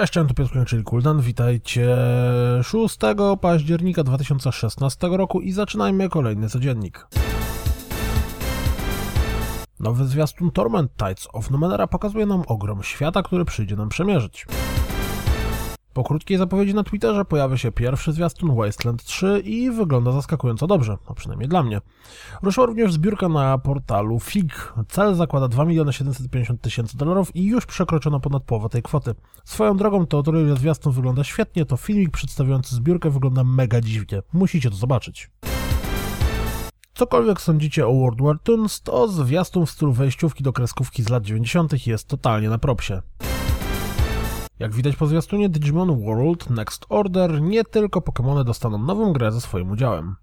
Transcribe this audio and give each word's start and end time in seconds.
Cześć, 0.00 0.12
tu 0.12 0.34
Piotr 0.34 0.64
czyli 0.66 0.84
Kuldan. 0.84 1.20
Witajcie 1.20 1.96
6 2.62 2.98
października 3.40 4.04
2016 4.04 5.08
roku 5.08 5.40
i 5.40 5.52
zaczynajmy 5.52 6.08
kolejny 6.08 6.48
codziennik. 6.48 7.06
Nowy 9.80 10.06
zwiastun 10.06 10.50
Torment 10.50 10.92
Tides 10.96 11.28
of 11.32 11.50
Numenera 11.50 11.86
pokazuje 11.86 12.26
nam 12.26 12.42
ogrom 12.46 12.82
świata, 12.82 13.22
który 13.22 13.44
przyjdzie 13.44 13.76
nam 13.76 13.88
przemierzyć. 13.88 14.46
Po 15.92 16.04
krótkiej 16.04 16.38
zapowiedzi 16.38 16.74
na 16.74 16.82
Twitterze 16.82 17.24
pojawia 17.24 17.56
się 17.56 17.72
pierwszy 17.72 18.12
zwiastun 18.12 18.56
Wasteland 18.56 19.04
3 19.04 19.42
i 19.44 19.70
wygląda 19.70 20.12
zaskakująco 20.12 20.66
dobrze, 20.66 20.96
a 21.06 21.14
przynajmniej 21.14 21.48
dla 21.48 21.62
mnie. 21.62 21.80
Ruszyła 22.42 22.66
również 22.66 22.92
zbiórka 22.92 23.28
na 23.28 23.58
portalu 23.58 24.20
FIG. 24.20 24.72
Cel 24.88 25.14
zakłada 25.14 25.48
2 25.48 25.92
750 25.92 26.60
tysięcy 26.60 26.96
dolarów 26.96 27.36
i 27.36 27.46
już 27.46 27.66
przekroczono 27.66 28.20
ponad 28.20 28.42
połowę 28.42 28.68
tej 28.68 28.82
kwoty. 28.82 29.14
Swoją 29.44 29.76
drogą 29.76 30.06
to 30.06 30.18
o 30.18 30.22
zwiastun 30.56 30.92
wygląda 30.92 31.24
świetnie, 31.24 31.64
to 31.66 31.76
filmik 31.76 32.10
przedstawiający 32.10 32.74
zbiórkę 32.74 33.10
wygląda 33.10 33.44
mega 33.44 33.80
dziwnie. 33.80 34.22
Musicie 34.32 34.70
to 34.70 34.76
zobaczyć. 34.76 35.30
Cokolwiek 36.94 37.40
sądzicie 37.40 37.86
o 37.86 37.94
World 37.94 38.22
War 38.22 38.38
Toons, 38.38 38.80
to 38.82 39.08
zwiastun 39.08 39.66
w 39.66 39.70
stylu 39.70 39.92
wejściówki 39.92 40.42
do 40.42 40.52
kreskówki 40.52 41.02
z 41.02 41.08
lat 41.08 41.24
90. 41.24 41.86
jest 41.86 42.08
totalnie 42.08 42.48
na 42.48 42.58
propsie. 42.58 43.02
Jak 44.60 44.74
widać 44.74 44.96
po 44.96 45.06
zwiastunie 45.06 45.48
Digimon 45.48 46.04
World 46.04 46.50
Next 46.50 46.86
Order, 46.88 47.42
nie 47.42 47.64
tylko 47.64 48.00
Pokémony 48.00 48.44
dostaną 48.44 48.78
nową 48.78 49.12
grę 49.12 49.32
ze 49.32 49.40
swoim 49.40 49.70
udziałem. 49.70 50.16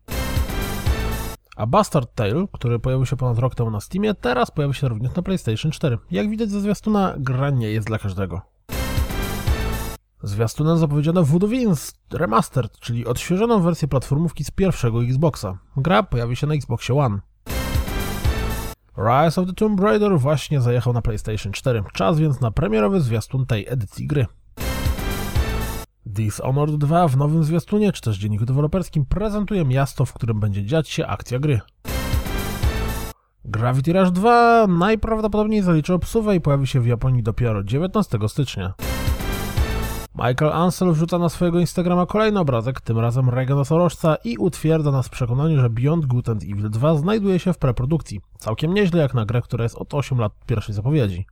A 1.55 1.65
Bastard 1.65 2.15
Tale, 2.15 2.47
który 2.51 2.79
pojawił 2.79 3.05
się 3.05 3.15
ponad 3.15 3.39
rok 3.39 3.55
temu 3.55 3.71
na 3.71 3.79
Steamie, 3.79 4.13
teraz 4.13 4.51
pojawi 4.51 4.73
się 4.73 4.87
również 4.87 5.15
na 5.15 5.21
PlayStation 5.21 5.71
4. 5.71 5.97
Jak 6.11 6.29
widać 6.29 6.49
ze 6.49 6.61
zwiastuna, 6.61 7.13
gra 7.17 7.49
nie 7.49 7.71
jest 7.71 7.87
dla 7.87 7.99
każdego. 7.99 8.41
Zwiastunem 10.23 10.77
zapowiedziano 10.77 11.23
Voodoo 11.23 11.49
Wings 11.49 11.93
Remastered, 12.13 12.79
czyli 12.79 13.05
odświeżoną 13.05 13.61
wersję 13.61 13.87
platformówki 13.87 14.43
z 14.43 14.51
pierwszego 14.51 15.03
Xboxa. 15.03 15.57
Gra 15.77 16.03
pojawi 16.03 16.35
się 16.35 16.47
na 16.47 16.53
Xboxie 16.53 16.95
One. 16.95 17.19
Rise 18.97 19.41
of 19.41 19.47
the 19.47 19.53
Tomb 19.53 19.79
Raider 19.79 20.19
właśnie 20.19 20.61
zajechał 20.61 20.93
na 20.93 21.01
PlayStation 21.01 21.51
4. 21.51 21.83
Czas 21.93 22.19
więc 22.19 22.41
na 22.41 22.51
premierowy 22.51 23.01
zwiastun 23.01 23.45
tej 23.45 23.65
edycji 23.69 24.07
gry. 24.07 24.25
Dishonored 26.05 26.75
2 26.75 27.07
w 27.07 27.17
nowym 27.17 27.43
zwiastunie 27.43 27.91
czy 27.91 28.01
też 28.01 28.17
dzienniku 28.17 28.45
deweloperskim 28.45 29.05
prezentuje 29.05 29.65
miasto, 29.65 30.05
w 30.05 30.13
którym 30.13 30.39
będzie 30.39 30.65
dziać 30.65 30.89
się 30.89 31.07
akcja 31.07 31.39
gry. 31.39 31.59
Gravity 33.45 33.93
Rush 33.93 34.11
2 34.11 34.67
najprawdopodobniej 34.67 35.61
zaliczy 35.61 35.93
obsuwę 35.93 36.35
i 36.35 36.41
pojawi 36.41 36.67
się 36.67 36.79
w 36.81 36.87
Japonii 36.87 37.23
dopiero 37.23 37.63
19 37.63 38.17
stycznia. 38.27 38.73
Michael 40.17 40.51
Ansel 40.53 40.91
wrzuca 40.91 41.19
na 41.19 41.29
swojego 41.29 41.59
Instagrama 41.59 42.05
kolejny 42.05 42.39
obrazek, 42.39 42.81
tym 42.81 42.99
razem 42.99 43.29
Regenasorożca 43.29 44.15
i 44.23 44.37
utwierdza 44.37 44.91
nas 44.91 45.07
w 45.07 45.09
przekonaniu, 45.09 45.59
że 45.59 45.69
Beyond 45.69 46.05
Good 46.05 46.29
and 46.29 46.43
Evil 46.43 46.69
2 46.69 46.95
znajduje 46.95 47.39
się 47.39 47.53
w 47.53 47.57
preprodukcji. 47.57 48.21
Całkiem 48.37 48.73
nieźle 48.73 49.01
jak 49.01 49.13
na 49.13 49.25
grę, 49.25 49.41
która 49.41 49.63
jest 49.63 49.75
od 49.75 49.93
8 49.93 50.19
lat 50.19 50.31
pierwszej 50.45 50.75
zapowiedzi. 50.75 51.25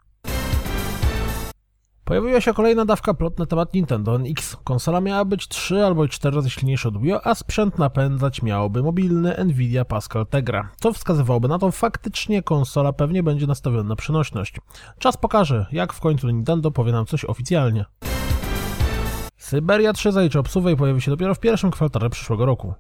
Pojawiła 2.04 2.42
się 2.42 2.54
kolejna 2.54 2.86
dawka 2.86 3.14
plot 3.14 3.40
na 3.40 3.46
temat 3.46 3.74
Nintendo 3.74 4.20
NX. 4.20 4.58
Konsola 4.64 5.02
miała 5.02 5.26
być 5.26 5.48
3 5.48 5.86
albo 5.86 6.08
4 6.08 6.36
razy 6.36 6.50
silniejsza 6.50 6.90
od 6.90 7.02
Wii, 7.02 7.14
a 7.24 7.36
sprzęt 7.36 7.80
napędzać 7.80 8.42
miałoby 8.42 8.84
mobilny 8.84 9.46
Nvidia 9.46 9.86
Pascal 9.86 10.26
Tegra. 10.28 10.70
To 10.80 10.94
wskazywałoby 10.94 11.48
na 11.48 11.60
to, 11.60 11.72
faktycznie 11.72 12.44
konsola 12.44 12.94
pewnie 12.94 13.24
będzie 13.24 13.48
nastawiona 13.48 13.90
na 13.90 13.96
przenośność. 13.96 14.56
Czas 15.00 15.18
pokaże, 15.18 15.66
jak 15.72 15.94
w 15.94 16.00
końcu 16.00 16.28
Nintendo 16.28 16.72
powie 16.72 16.92
nam 16.92 17.06
coś 17.06 17.26
oficjalnie. 17.26 17.86
Syberia 19.46 19.94
3 19.94 20.12
zajdzie 20.12 20.40
obsuwę 20.40 20.72
i 20.72 20.76
pojawi 20.76 21.02
się 21.02 21.12
dopiero 21.12 21.36
w 21.36 21.40
pierwszym 21.40 21.72
kwartale 21.72 22.10
przyszłego 22.10 22.46
roku. 22.46 22.74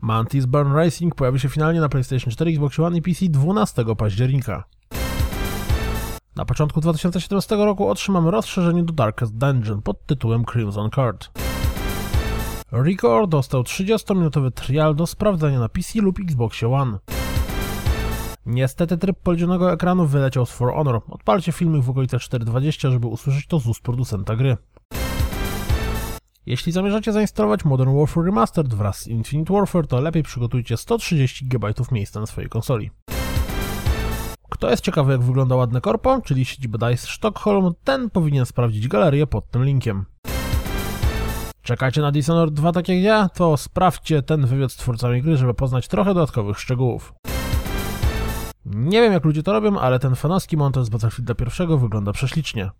Mantis 0.00 0.46
Burn 0.46 0.72
Racing 0.72 1.14
pojawi 1.14 1.40
się 1.40 1.48
finalnie 1.48 1.80
na 1.80 1.88
PlayStation 1.88 2.32
4, 2.32 2.50
Xbox 2.50 2.78
One 2.78 2.96
i 2.96 3.02
PC 3.02 3.26
12 3.28 3.84
października. 3.98 4.64
Na 6.36 6.44
początku 6.44 6.80
2017 6.80 7.56
roku 7.56 7.88
otrzymamy 7.88 8.30
rozszerzenie 8.30 8.84
do 8.84 8.92
Darkest 8.92 9.36
Dungeon 9.36 9.82
pod 9.82 10.06
tytułem 10.06 10.44
Crimson 10.44 10.90
Card. 10.90 11.30
Record 12.72 13.30
dostał 13.30 13.62
30-minutowy 13.62 14.50
trial 14.50 14.94
do 14.94 15.06
sprawdzenia 15.06 15.60
na 15.60 15.68
PC 15.68 16.00
lub 16.00 16.18
Xbox 16.20 16.62
One. 16.62 16.98
Niestety 18.46 18.98
tryb 18.98 19.18
podzielonego 19.22 19.72
ekranu 19.72 20.06
wyleciał 20.06 20.46
z 20.46 20.50
For 20.50 20.74
Honor. 20.74 21.00
Odpalcie 21.08 21.52
filmik 21.52 21.82
w 21.82 21.90
okolicach 21.90 22.20
4.20, 22.20 22.90
żeby 22.90 23.06
usłyszeć 23.06 23.46
to 23.46 23.60
z 23.60 23.66
ust 23.66 23.82
producenta 23.82 24.36
gry. 24.36 24.56
Jeśli 26.46 26.72
zamierzacie 26.72 27.12
zainstalować 27.12 27.64
Modern 27.64 27.98
Warfare 27.98 28.24
Remastered 28.24 28.74
wraz 28.74 28.98
z 28.98 29.06
Infinite 29.06 29.52
Warfare, 29.52 29.86
to 29.86 30.00
lepiej 30.00 30.22
przygotujcie 30.22 30.76
130 30.76 31.46
GB 31.46 31.72
miejsca 31.92 32.20
na 32.20 32.26
swojej 32.26 32.50
konsoli. 32.50 32.90
Kto 34.50 34.70
jest 34.70 34.84
ciekawy 34.84 35.12
jak 35.12 35.22
wygląda 35.22 35.56
ładne 35.56 35.80
korpo, 35.80 36.20
czyli 36.24 36.44
siedzibę 36.44 36.78
DICE 36.78 37.06
Stockholm, 37.06 37.72
ten 37.84 38.10
powinien 38.10 38.46
sprawdzić 38.46 38.88
galerię 38.88 39.26
pod 39.26 39.50
tym 39.50 39.64
linkiem. 39.64 40.04
Czekacie 41.62 42.00
na 42.00 42.12
Dishonored 42.12 42.54
2 42.54 42.72
tak 42.72 42.88
jak 42.88 42.98
ja? 42.98 43.28
To 43.28 43.56
sprawdźcie 43.56 44.22
ten 44.22 44.46
wywiad 44.46 44.72
z 44.72 44.76
twórcami 44.76 45.22
gry, 45.22 45.36
żeby 45.36 45.54
poznać 45.54 45.88
trochę 45.88 46.14
dodatkowych 46.14 46.60
szczegółów. 46.60 47.14
Nie 48.64 49.00
wiem 49.00 49.12
jak 49.12 49.24
ludzie 49.24 49.42
to 49.42 49.52
robią, 49.52 49.78
ale 49.78 49.98
ten 49.98 50.14
fanowski 50.14 50.56
montaż 50.56 50.84
z 50.84 50.88
Battlefielda 50.88 51.34
pierwszego 51.34 51.78
wygląda 51.78 52.12
prześlicznie. 52.12 52.70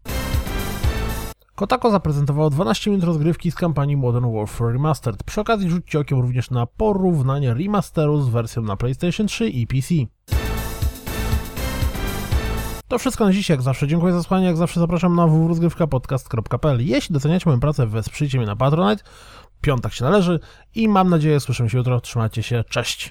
Kotako 1.57 1.91
zaprezentowało 1.91 2.51
12 2.51 2.91
minut 2.91 3.05
rozgrywki 3.05 3.51
z 3.51 3.55
kampanii 3.55 3.97
Modern 3.97 4.35
Warfare 4.35 4.73
Remastered. 4.73 5.23
Przy 5.23 5.41
okazji 5.41 5.71
rzućcie 5.71 5.99
okiem 5.99 6.21
również 6.21 6.51
na 6.51 6.67
porównanie 6.67 7.55
remasteru 7.55 8.23
z 8.23 8.29
wersją 8.29 8.63
na 8.63 8.77
PlayStation 8.77 9.27
3 9.27 9.49
i 9.49 9.67
PC. 9.67 9.95
To 12.89 12.99
wszystko 12.99 13.25
na 13.25 13.33
dziś, 13.33 13.49
jak 13.49 13.63
zawsze. 13.63 13.89
Dziękuję 13.89 14.13
za 14.13 14.23
słuchanie, 14.23 14.47
jak 14.47 14.57
zawsze 14.57 14.81
zapraszam 14.81 15.15
na 15.17 15.27
www.rozgrywkapodcast.pl 15.27 16.87
Jeśli 16.87 17.13
doceniacie 17.13 17.45
moją 17.47 17.61
pracę, 17.61 17.87
wesprzyjcie 17.87 18.39
mnie 18.39 18.47
na 18.47 18.57
Patronite. 18.57 19.05
Piątek 19.61 19.93
się 19.93 20.05
należy 20.05 20.41
i 20.75 20.89
mam 20.89 21.11
nadzieję, 21.11 21.41
słyszymy 21.41 21.71
się 21.71 21.79
jutro. 21.79 22.01
Trzymajcie 22.01 22.43
się, 22.43 22.65
cześć! 22.69 23.05